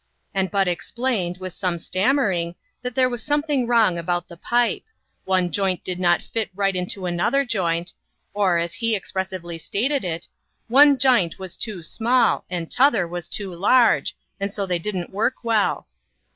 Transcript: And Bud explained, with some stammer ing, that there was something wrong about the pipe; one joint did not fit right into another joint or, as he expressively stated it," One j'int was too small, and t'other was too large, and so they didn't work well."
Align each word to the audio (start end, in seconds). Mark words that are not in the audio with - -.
And 0.33 0.49
Bud 0.49 0.67
explained, 0.67 1.37
with 1.37 1.53
some 1.53 1.77
stammer 1.77 2.31
ing, 2.31 2.55
that 2.81 2.95
there 2.95 3.07
was 3.07 3.21
something 3.21 3.67
wrong 3.67 3.99
about 3.99 4.27
the 4.27 4.35
pipe; 4.35 4.81
one 5.25 5.51
joint 5.51 5.83
did 5.83 5.99
not 5.99 6.23
fit 6.23 6.49
right 6.55 6.75
into 6.75 7.05
another 7.05 7.45
joint 7.45 7.93
or, 8.33 8.57
as 8.57 8.73
he 8.73 8.95
expressively 8.95 9.59
stated 9.59 10.03
it," 10.03 10.27
One 10.77 10.97
j'int 10.97 11.37
was 11.37 11.55
too 11.55 11.83
small, 11.83 12.45
and 12.49 12.71
t'other 12.71 13.07
was 13.07 13.29
too 13.29 13.53
large, 13.53 14.17
and 14.39 14.51
so 14.51 14.65
they 14.65 14.79
didn't 14.79 15.11
work 15.11 15.35
well." 15.43 15.87